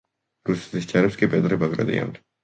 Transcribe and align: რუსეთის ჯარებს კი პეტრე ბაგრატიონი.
რუსეთის 0.49 0.87
ჯარებს 0.91 1.19
კი 1.19 1.29
პეტრე 1.33 1.59
ბაგრატიონი. 1.65 2.19